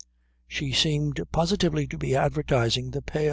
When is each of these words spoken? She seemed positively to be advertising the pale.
She 0.47 0.71
seemed 0.73 1.21
positively 1.31 1.85
to 1.85 1.95
be 1.99 2.15
advertising 2.15 2.89
the 2.89 3.03
pale. 3.03 3.19